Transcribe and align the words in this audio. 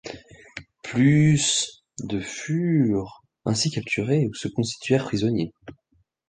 Plus 0.81 1.83
de 1.99 2.19
furent 2.21 3.21
ainsi 3.45 3.69
capturés 3.69 4.25
ou 4.27 4.33
se 4.33 4.47
constituèrent 4.47 5.03
prisonniers. 5.05 5.53